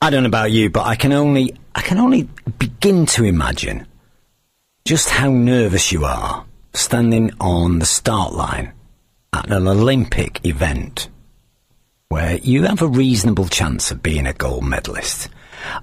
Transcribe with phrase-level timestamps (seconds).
[0.00, 3.86] I don't know about you, but I can only I can only begin to imagine
[4.84, 8.72] just how nervous you are standing on the start line
[9.32, 11.08] at an Olympic event
[12.08, 15.28] where you have a reasonable chance of being a gold medalist.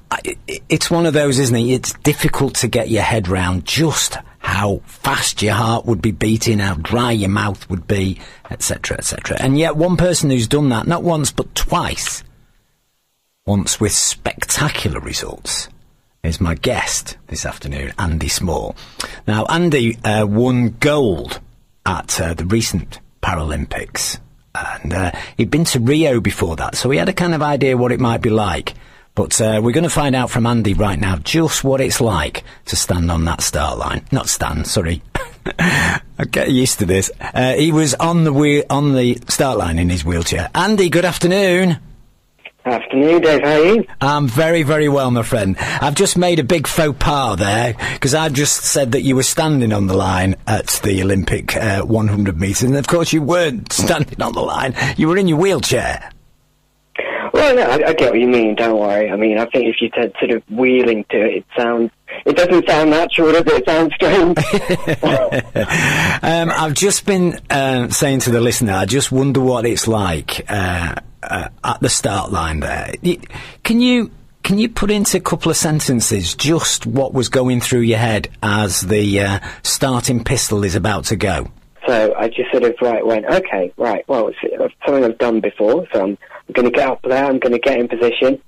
[0.09, 0.37] I,
[0.69, 1.69] it's one of those, isn't it?
[1.69, 6.59] It's difficult to get your head round just how fast your heart would be beating,
[6.59, 8.19] how dry your mouth would be,
[8.49, 9.37] etc., etc.
[9.39, 12.23] And yet, one person who's done that not once but twice,
[13.45, 15.69] once with spectacular results,
[16.23, 18.75] is my guest this afternoon, Andy Small.
[19.27, 21.39] Now, Andy uh, won gold
[21.85, 24.17] at uh, the recent Paralympics,
[24.55, 27.77] and uh, he'd been to Rio before that, so he had a kind of idea
[27.77, 28.73] what it might be like.
[29.13, 32.43] But uh, we're going to find out from Andy right now just what it's like
[32.65, 34.03] to stand on that start line.
[34.11, 35.03] Not stand, sorry.
[35.59, 37.11] I get used to this.
[37.21, 40.49] Uh, he was on the wheel, on the start line in his wheelchair.
[40.55, 41.77] Andy, good afternoon.
[42.65, 43.41] Afternoon, Dave.
[43.43, 43.85] How are you?
[44.01, 45.55] I'm very, very well, my friend.
[45.59, 49.23] I've just made a big faux pas there because I've just said that you were
[49.23, 53.71] standing on the line at the Olympic uh, 100 metres, and of course you weren't
[53.73, 54.73] standing on the line.
[54.97, 56.09] You were in your wheelchair.
[57.33, 58.55] Well, no, I, I get what you mean.
[58.55, 59.11] Don't worry.
[59.11, 61.91] I mean, I think if you said sort of wheeling to it, it sounds.
[62.25, 63.47] It doesn't sound natural, does it?
[63.47, 64.37] It sounds strange.
[66.23, 70.45] um, I've just been uh, saying to the listener, I just wonder what it's like.
[70.49, 70.95] Uh,
[71.29, 72.93] uh, at the start line there.
[73.63, 74.11] Can you
[74.45, 78.29] can you put into a couple of sentences just what was going through your head
[78.43, 81.47] as the uh, starting pistol is about to go?
[81.87, 85.87] So I just sort of right went, okay, right, well, it's something I've done before,
[85.91, 86.17] so I'm,
[86.47, 88.39] I'm going to get up there, I'm going to get in position,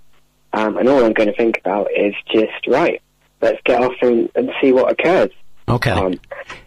[0.54, 3.02] um, and all I'm going to think about is just, right,
[3.42, 5.32] let's get off and, and see what occurs.
[5.68, 6.18] Okay.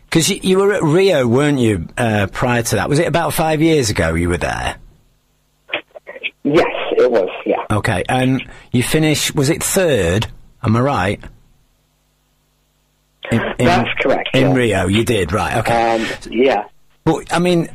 [0.07, 2.89] Because um, you, you, were at Rio, weren't you, uh, prior to that?
[2.89, 4.77] Was it about five years ago you were there?
[6.43, 7.29] Yes, it was.
[7.45, 7.65] Yeah.
[7.71, 9.35] Okay, and you finished.
[9.35, 10.27] Was it third?
[10.63, 11.21] Am I right?
[13.31, 14.31] In, in, That's correct.
[14.35, 14.55] In yeah.
[14.55, 15.59] Rio, you did right.
[15.59, 15.95] Okay.
[15.95, 16.65] Um, yeah.
[17.05, 17.69] But I mean,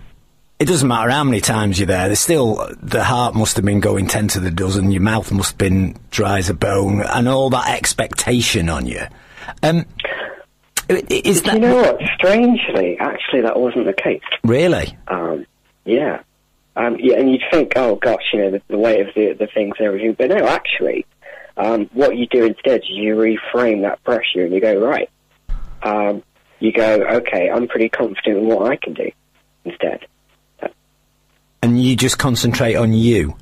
[0.59, 2.07] it doesn't matter how many times you're there.
[2.07, 4.91] There's still the heart must have been going ten to the dozen.
[4.91, 9.01] Your mouth must have been dry as a bone, and all that expectation on you.
[9.61, 9.85] Um,
[10.89, 11.99] is that you know what?
[12.15, 14.21] Strangely, actually, that wasn't the case.
[14.43, 14.97] Really?
[15.07, 15.45] Um,
[15.83, 16.21] yeah.
[16.75, 19.47] Um, yeah, and you'd think, oh gosh, you know, the, the weight of the, the
[19.47, 20.13] things and everything.
[20.17, 21.05] But no, actually,
[21.57, 25.09] um, what you do instead is you reframe that pressure and you go, right,
[25.83, 26.21] um,
[26.59, 29.09] you go, okay, I'm pretty confident in what I can do
[29.63, 30.05] instead.
[31.61, 33.35] And you just concentrate on you?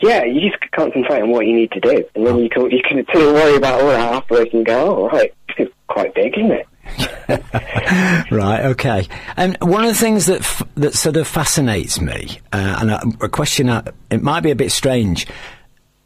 [0.00, 2.04] Yeah, you just concentrate on what you need to do.
[2.14, 4.96] And then you can, you can sort of worry about all that afterwards and go,
[4.96, 6.66] oh, right, it's quite big, isn't it?
[8.30, 8.60] right.
[8.66, 9.08] Okay.
[9.36, 13.24] And one of the things that f- that sort of fascinates me, uh, and a,
[13.26, 15.26] a question that it might be a bit strange.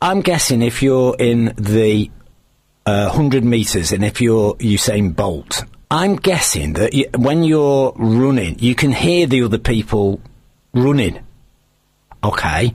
[0.02, 2.10] I'm guessing if you're in the
[2.86, 8.58] uh, hundred meters, and if you're Usain Bolt, I'm guessing that you, when you're running,
[8.58, 10.20] you can hear the other people
[10.72, 11.24] running.
[12.22, 12.72] Okay.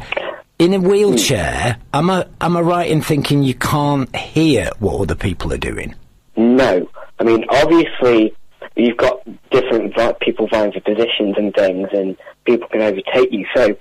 [0.57, 5.15] In a wheelchair, am I am I right in thinking you can't hear what other
[5.15, 5.95] people are doing?
[6.35, 6.89] No.
[7.19, 8.33] I mean, obviously,
[8.75, 9.21] you've got
[9.51, 13.45] different people vying for positions and things, and people can overtake you.
[13.55, 13.75] So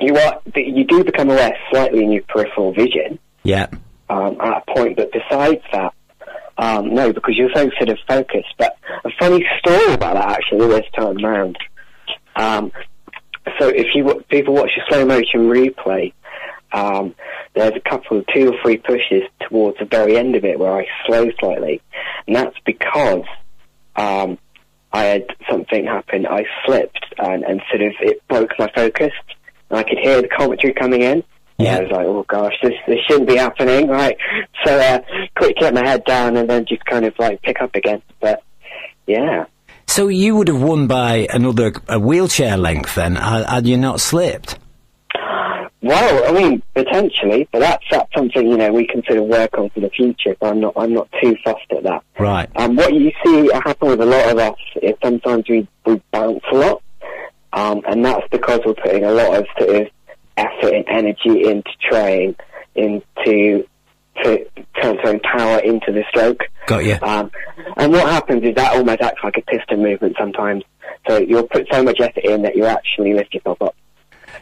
[0.00, 3.18] you are you do become aware slightly in your peripheral vision.
[3.42, 3.66] Yeah.
[4.10, 5.92] Um, at a point, but besides that,
[6.56, 8.54] um, no, because you're so sort of focused.
[8.56, 11.58] But a funny story about that actually this time round.
[12.36, 12.72] Um,
[13.58, 16.12] so if you people watch a slow motion replay,
[16.72, 17.14] um,
[17.54, 20.72] there's a couple of two or three pushes towards the very end of it where
[20.72, 21.80] I slow slightly,
[22.26, 23.24] and that's because
[23.96, 24.38] um,
[24.92, 26.26] I had something happen.
[26.26, 29.12] I slipped and, and sort of it broke my focus,
[29.70, 31.24] and I could hear the commentary coming in.
[31.58, 31.78] Yeah.
[31.78, 34.16] I was like, oh gosh, this this shouldn't be happening, right?
[34.64, 35.00] So, uh,
[35.36, 38.02] quick, get my head down and then just kind of like pick up again.
[38.20, 38.42] But
[39.06, 39.46] yeah.
[39.86, 44.58] So you would have won by another a wheelchair length then, had you not slipped?
[45.80, 49.56] Well, I mean, potentially, but that's, that's something you know we can sort of work
[49.56, 50.34] on for the future.
[50.40, 52.02] So I'm not I'm not too fussed at that.
[52.18, 52.50] Right.
[52.56, 56.42] Um, what you see happen with a lot of us is sometimes we, we bounce
[56.50, 56.82] a lot,
[57.52, 59.88] um, and that's because we're putting a lot of sort of
[60.36, 62.34] effort and energy into trying
[62.74, 63.64] into
[64.24, 66.40] to transferring power into the stroke.
[66.66, 66.98] Got you.
[67.02, 67.30] Um,
[67.76, 70.64] and what happens is that almost acts like a piston movement sometimes.
[71.06, 73.76] So you'll put so much effort in that you actually lift yourself up.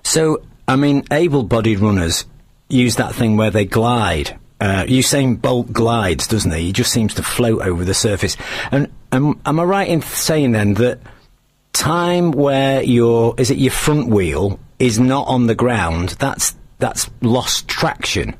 [0.02, 2.24] So I mean, able-bodied runners
[2.68, 4.38] use that thing where they glide.
[4.60, 6.66] Uh, Usain Bolt glides, doesn't he?
[6.66, 8.36] He just seems to float over the surface.
[8.70, 10.98] And um, am I right in saying then that
[11.72, 16.10] time where your is it your front wheel is not on the ground?
[16.18, 18.34] That's that's lost traction.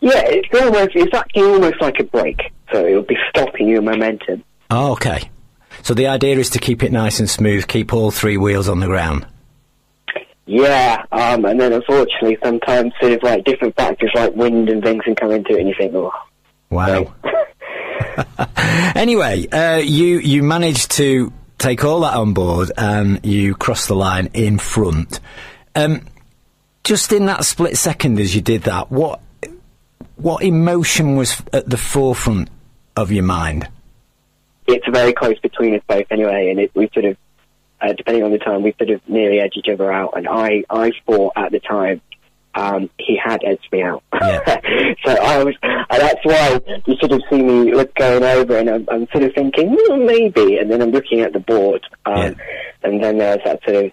[0.00, 4.44] Yeah, it's almost it's actually almost like a brake, so it'll be stopping your momentum.
[4.70, 5.30] Oh, okay.
[5.82, 8.80] So the idea is to keep it nice and smooth, keep all three wheels on
[8.80, 9.26] the ground.
[10.46, 15.02] Yeah, um, and then unfortunately sometimes sort of like different factors like wind and things
[15.02, 16.12] can come into it, and you think, oh,
[16.70, 17.14] Wow.
[18.94, 23.94] anyway, uh, you you managed to take all that on board and you crossed the
[23.94, 25.20] line in front.
[25.74, 26.06] Um,
[26.82, 29.20] just in that split second as you did that, what
[30.16, 32.50] what emotion was at the forefront
[32.96, 33.68] of your mind?
[34.66, 37.16] it's very close between us both anyway, and it, we sort of,
[37.84, 40.14] uh, depending on the time, we sort of nearly edged each other out.
[40.16, 42.00] And I, I thought at the time,
[42.54, 44.02] um, he had edged me out.
[44.14, 44.94] Yeah.
[45.04, 48.70] so I was, and that's why you sort of see me look going over, and
[48.70, 52.16] I'm, I'm sort of thinking well, maybe, and then I'm looking at the board, um,
[52.16, 52.34] Yeah.
[52.84, 53.92] and then there's that sort of.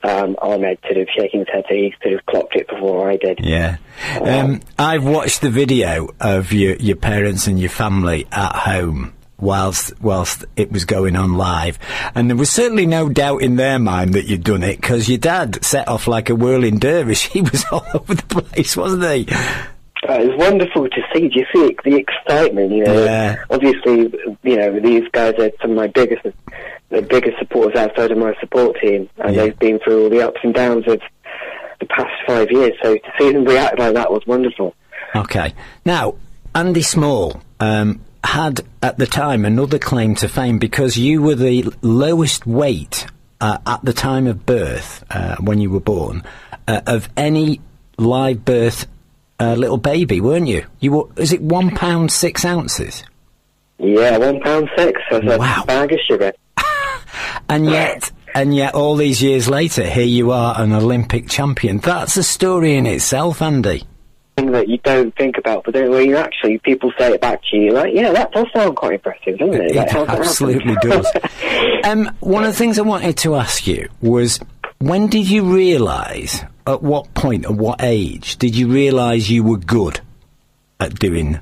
[0.00, 3.16] Um, Ahmed sort of shaking his head, so he sort of clocked it before I
[3.16, 3.40] did.
[3.42, 3.78] Yeah.
[4.20, 9.92] Um, I've watched the video of your, your parents and your family at home whilst
[10.00, 11.78] whilst it was going on live,
[12.14, 15.18] and there was certainly no doubt in their mind that you'd done it because your
[15.18, 17.28] dad set off like a whirling dervish.
[17.32, 19.26] He was all over the place, wasn't he?
[20.08, 21.28] Uh, it was wonderful to see.
[21.28, 22.72] Do you see the excitement?
[22.72, 23.36] You know, Yeah.
[23.50, 24.12] obviously,
[24.42, 26.24] you know these guys are some of my biggest,
[26.90, 29.42] the biggest supporters outside of my support team, and Yeah.
[29.42, 31.00] they've been through all the ups and downs of
[31.80, 32.72] the past five years.
[32.82, 34.74] So to see them react like that was wonderful.
[35.14, 35.52] Okay.
[35.84, 36.14] Now,
[36.54, 41.72] Andy Small um, had at the time another claim to fame because you were the
[41.82, 43.06] lowest weight
[43.40, 46.24] uh, at the time of birth, uh, when you were born,
[46.66, 47.60] uh, of any
[47.96, 48.86] live birth
[49.40, 50.64] uh, little baby, weren't you?
[50.80, 53.04] You were, is it one pound six ounces?
[53.78, 55.00] Yeah, one pound six.
[55.10, 55.62] That's Wow.
[55.62, 56.32] a bag of sugar.
[57.48, 61.78] And yet, and yet, all these years later, here you are, an Olympic champion.
[61.78, 63.84] That's a story in itself, Andy.
[64.48, 67.40] Thing that you don't think about, but then when you actually people say it back
[67.50, 69.70] to you, like, yeah, that does sound quite impressive, doesn't it?
[69.72, 71.06] It Like, how's absolutely does.
[71.84, 74.40] Um, one of the things I wanted to ask you was
[74.78, 79.56] when did you realise, at what point, at what age, did you realise you were
[79.56, 80.00] good
[80.80, 81.40] at doing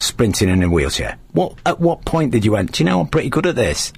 [0.00, 1.18] sprinting in a wheelchair?
[1.32, 3.92] What At what point did you went, do you know, I'm pretty good at this?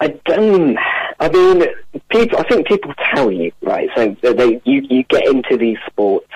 [0.00, 0.78] I don't.
[1.20, 1.66] I mean,
[2.08, 2.38] people.
[2.38, 3.88] I think people tell you, right?
[3.94, 6.30] So they, you, you get into these sports,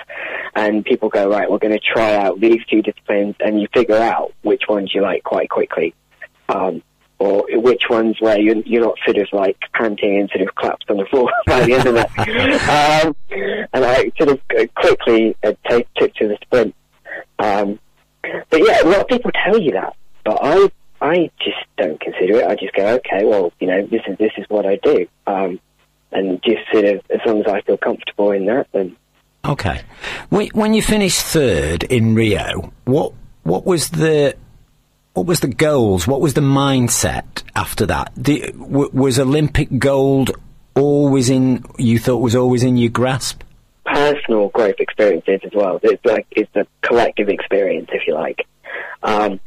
[0.57, 3.97] and people go, right, we're going to try out these two disciplines, and you figure
[3.97, 5.95] out which ones you like quite quickly,
[6.49, 6.83] um,
[7.19, 10.91] or which ones where you're, you're not sort of like panting and sort of collapsed
[10.91, 12.09] on the floor by the end of it.
[12.69, 16.75] um, and I sort of uh, quickly uh, take, took to the sprint.
[17.39, 17.79] Um,
[18.51, 20.71] but yeah, a lot of people tell you that, but I
[21.01, 22.47] I just don't consider it.
[22.47, 25.61] I just go, okay, well, you know, this is this is what I do, um,
[26.13, 28.97] and just sort of as long as I feel comfortable in that, then
[29.45, 29.83] Okay.
[30.31, 33.13] When, you finished third in Rio, what
[33.43, 34.37] what was the
[35.13, 36.07] what was the goals?
[36.07, 38.13] What was the mindset after that?
[38.17, 40.31] The, w- was Olympic gold
[40.75, 41.65] always in?
[41.79, 43.43] You thought was always in your grasp?
[43.85, 45.79] personal growth experiences as well.
[45.83, 48.47] It's like it's a collective experience, if you like.
[49.03, 49.41] Um,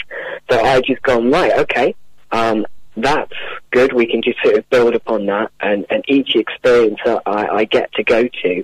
[0.49, 1.95] so I just gone right, okay,
[2.31, 2.65] um,
[2.95, 3.33] that's
[3.71, 3.93] good.
[3.93, 7.63] We can just sort of build upon that, and, and each experience that I, I
[7.65, 8.63] get to go to,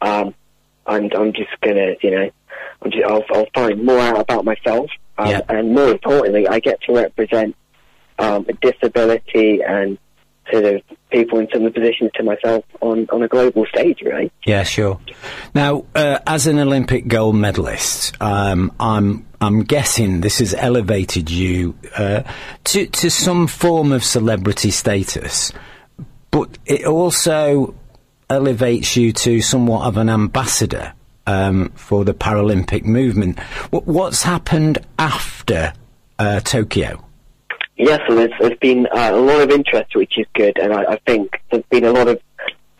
[0.00, 0.34] um,
[0.90, 2.30] I'm I'm just gonna, you know,
[2.82, 5.40] I'm just, I'll, I'll find more out about myself, um, Yeah.
[5.48, 7.54] and more importantly, I get to represent
[8.18, 9.96] um, a disability and
[10.50, 14.30] sort of people in similar positions to myself on on a global stage, really.
[14.44, 14.98] Yeah, sure.
[15.54, 21.76] Now, uh, as an Olympic gold medalist, um, I'm I'm guessing this has elevated you
[21.96, 22.22] uh,
[22.64, 25.52] to to some form of celebrity status,
[26.30, 27.74] but it also
[28.30, 30.94] elevates you to somewhat of an ambassador
[31.26, 33.38] um, for the Paralympic movement.
[33.70, 35.72] What, what's happened after
[36.18, 37.04] uh, Tokyo?
[37.76, 40.84] Yes, and there's, there's been uh, a lot of interest, which is good, and I,
[40.92, 42.20] I think there's been a lot of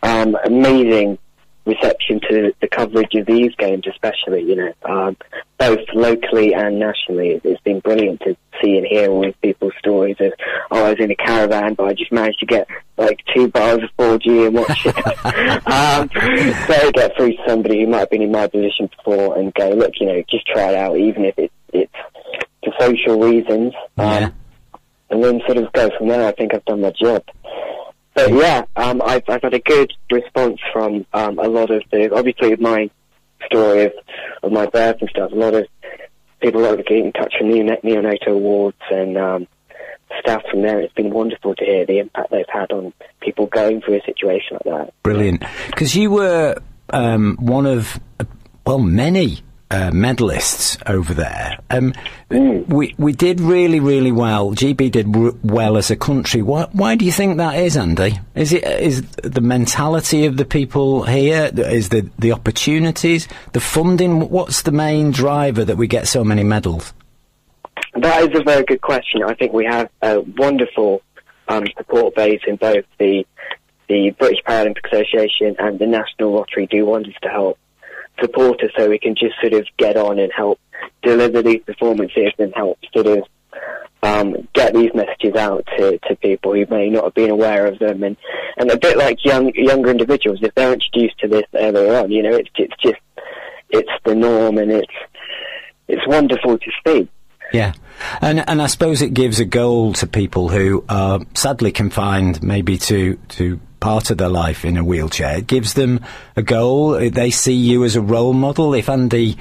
[0.02, 1.18] um, amazing
[1.66, 5.16] reception to the coverage of these games, especially, you know, um,
[5.58, 7.30] both locally and nationally.
[7.32, 10.32] It- It's been brilliant to see and hear all these people's stories of,
[10.70, 13.80] oh, I was in a caravan, but I just managed to get like two bars
[13.82, 14.96] of 4G and watch it.
[15.66, 16.10] um,
[16.66, 19.70] so get through to somebody who might have been in my position before and go,
[19.70, 21.92] look, you know, just try it out, even if it, it's
[22.64, 23.72] for social reasons.
[23.98, 24.30] Um, Yeah.
[25.10, 26.26] and then sort of go from there.
[26.28, 27.22] I think I've done my job.
[28.14, 32.14] But yeah, um, I've, I've had a good response from um, a lot of the,
[32.14, 32.90] obviously my
[33.46, 33.92] story of,
[34.42, 35.66] of my birth and stuff, a lot of
[36.40, 39.46] people are getting in touch from Neonat- Neonatal wards and um,
[40.20, 40.80] staff from there.
[40.80, 44.58] It's been wonderful to hear the impact they've had on people going through a situation
[44.64, 45.02] like that.
[45.02, 45.44] Brilliant.
[45.66, 46.56] Because you were
[46.90, 48.24] um, one of, uh,
[48.66, 49.40] well, many
[49.70, 51.58] uh, medalists over there.
[51.70, 51.92] Um,
[52.30, 54.52] We we did really really well.
[54.52, 55.06] GB did
[55.44, 56.42] well as a country.
[56.42, 58.18] Why, why do you think that is, Andy?
[58.34, 61.50] Is it is the mentality of the people here?
[61.54, 64.28] Is the the opportunities, the funding?
[64.30, 66.92] What's the main driver that we get so many medals?
[67.94, 69.22] That is a very good question.
[69.24, 71.02] I think we have a wonderful
[71.48, 73.24] um, support base in both the
[73.88, 77.58] the British Paralympic Association and the National Lottery do wonders to help
[78.20, 80.60] support us so we can just sort of get on and help
[81.02, 83.24] deliver these performances and help sort of
[84.02, 87.78] um, get these messages out to, to people who may not have been aware of
[87.78, 88.02] them.
[88.02, 88.16] And,
[88.56, 92.22] and a bit like young younger individuals if they're introduced to this earlier on you
[92.22, 93.00] know it's it's just
[93.70, 94.92] it's the norm and it's
[95.88, 97.08] it's wonderful to see
[97.52, 97.72] Yeah,
[98.20, 102.78] and and I suppose it gives a goal to people who are sadly confined, maybe
[102.78, 105.38] to to part of their life in a wheelchair.
[105.38, 106.00] It gives them
[106.36, 106.92] a goal.
[107.10, 108.74] They see you as a role model.
[108.74, 109.36] If Andy.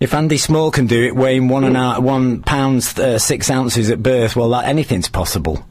[0.00, 3.90] If Andy Small can do it, weighing one and a, one pound uh, six ounces
[3.90, 5.66] at birth, well, that, anything's possible.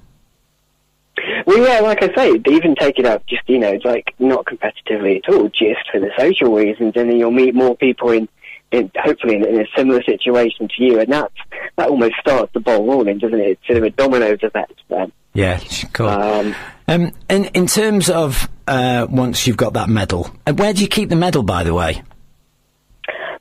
[1.45, 5.23] Well, yeah, like I say, even take it up just, you know, like not competitively
[5.23, 8.27] at all, just for the social reasons, and then you'll meet more people in,
[8.71, 11.33] in hopefully in, in a similar situation to you, and that's,
[11.77, 13.47] that almost starts the ball rolling, doesn't it?
[13.51, 15.11] It's sort of a dominoes effect then.
[15.33, 15.59] Yeah,
[15.93, 16.07] cool.
[16.09, 16.55] Um,
[16.87, 20.87] Um, in in terms of uh, once you've got that medal, uh, where do you
[20.87, 22.01] keep the medal, by the way?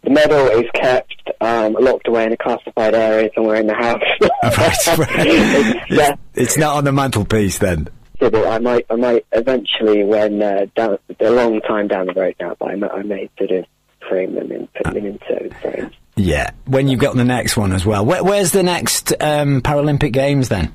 [0.03, 4.01] the medal is kept um, locked away in a classified area somewhere in the house.
[4.43, 5.27] right, right.
[5.27, 7.89] It's- yeah, It's not on the mantelpiece then.
[8.21, 12.37] that I might, I might eventually, when uh, down a long time down the road
[12.39, 13.65] now, but I may, I may sort of
[14.09, 15.95] frame them and put them into frames.
[16.17, 18.05] Yeah, when you've got the next one as well.
[18.05, 20.73] Where, where's the next um, Paralympic Games then?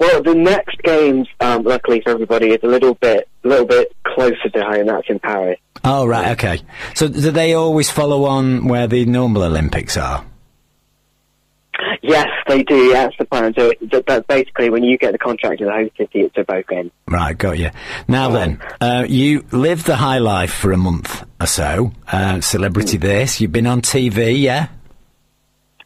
[0.00, 3.94] Well, the next games, um, luckily for everybody, is a little bit, a little bit
[4.04, 4.86] closer to home.
[4.86, 5.60] That's in Paris.
[5.84, 6.60] Oh, right, okay.
[6.94, 10.24] So do they always follow on where the normal Olympics are?
[12.02, 12.76] Yes, they do.
[12.76, 13.54] Yeah, that's the plan.
[13.56, 16.44] So that, that's basically when you get the contract to the host city, it's a
[16.44, 16.90] both games.
[17.06, 17.70] Right, got you.
[18.08, 21.92] Now then, uh, you lived the high life for a month or so.
[22.10, 23.40] Uh, celebrity this.
[23.40, 24.68] You've been on TV, yeah?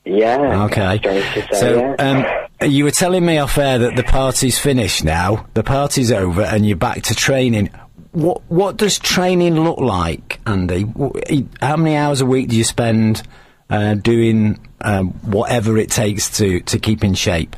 [0.05, 0.65] Yeah.
[0.65, 1.01] Okay.
[1.03, 2.37] Say, So, yeah.
[2.61, 5.47] um, you were telling me off air that the party's finished now.
[5.55, 7.71] The party's over, and you're back to training.
[8.13, 10.87] What What does training look like, Andy?
[11.61, 13.23] How many hours a week do you spend
[13.71, 17.57] uh, doing um, whatever it takes to to keep in shape?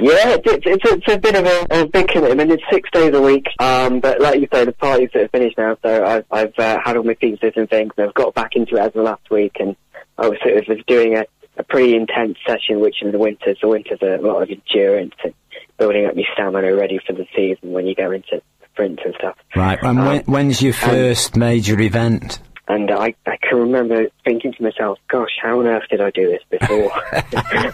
[0.00, 2.52] Yeah, it's, it's, it's, a bit of a, a big commitment.
[2.52, 5.58] It's six days a week, um, but like you say, the party's sort of finished
[5.58, 8.54] now, so I've, I've uh, had all my pizzas and things, and I've got back
[8.54, 9.74] into it as of last week, and
[10.16, 11.24] I was sort of was doing a,
[11.56, 15.14] a pretty intense session, which in the winters, the winters are a lot of endurance
[15.24, 15.34] and
[15.78, 18.40] building up your stamina ready for the season when you go into
[18.72, 19.36] sprints and stuff.
[19.56, 19.78] Right.
[19.82, 22.38] And Um, when, when's your first major event?
[22.68, 26.28] And I, I can remember thinking to myself, gosh, how on earth did I do
[26.28, 26.90] this before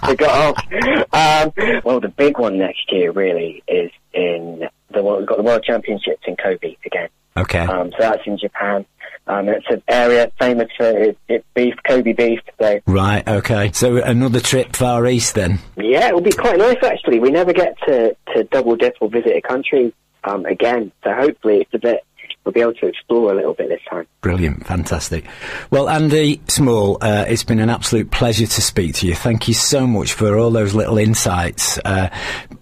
[0.03, 0.65] I got off?
[1.13, 5.43] Um, well, the big one next year really is in the world, we've got the
[5.43, 7.09] World Championships in Kobe again.
[7.37, 7.59] Okay.
[7.59, 8.87] Um, so that's in Japan.
[9.27, 12.41] Um, it's an area famous for its, its beef, Kobe beef.
[12.61, 13.27] So Right.
[13.27, 13.73] Okay.
[13.73, 15.59] So another trip far east then.
[15.77, 17.19] yeah, it will be quite nice actually.
[17.19, 19.93] We never get to, to double dip or visit a country
[20.25, 20.93] um, again.
[21.03, 22.05] So hopefully it's a bit,
[22.45, 24.07] we'll be able to explore a little bit this time.
[24.21, 25.25] Brilliant, fantastic.
[25.71, 29.15] Well, Andy Small, uh, it's been an absolute pleasure to speak to you.
[29.15, 31.79] Thank you so much for all those little insights.
[31.79, 32.11] Uh,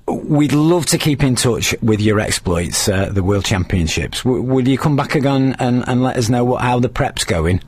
[0.06, 4.22] we'd love to keep in touch with your exploits, uh, the World Championships.
[4.22, 7.24] W- would you come back again and, and let us know what, how the prep's
[7.24, 7.60] going?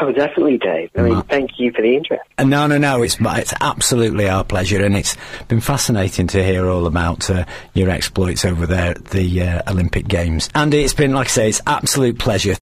[0.00, 0.90] Oh, definitely, Dave.
[0.96, 2.22] I mean, thank you for the interest.
[2.36, 3.02] Uh, no, no, no.
[3.02, 5.16] It's it's absolutely our pleasure, and it's
[5.48, 10.08] been fascinating to hear all about uh, your exploits over there at the uh, Olympic
[10.08, 10.50] Games.
[10.54, 12.52] Andy, it's been like I say, it's absolute pleasure.